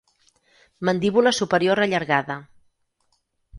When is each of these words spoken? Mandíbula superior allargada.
Mandíbula 0.89 1.35
superior 1.41 1.77
allargada. 1.83 2.37